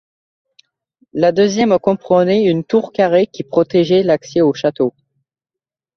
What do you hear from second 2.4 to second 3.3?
une tour carrée